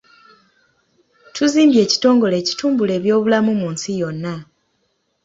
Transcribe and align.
Tuzimbye 1.35 1.79
ekitongole 1.85 2.35
ekitumbula 2.41 2.91
eby'obulamu 2.99 3.51
mu 3.61 3.67
nsi 3.73 3.91
yonna. 3.99 4.35